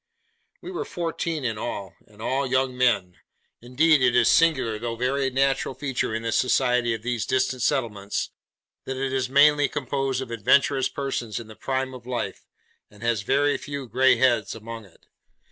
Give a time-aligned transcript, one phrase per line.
[0.61, 3.17] We were fourteen in all, and all young men:
[3.61, 7.61] indeed it is a singular though very natural feature in the society of these distant
[7.61, 8.31] settlements,
[8.85, 12.47] that it is mainly composed of adventurous persons in the prime of life,
[12.89, 15.05] and has very few grey heads among it.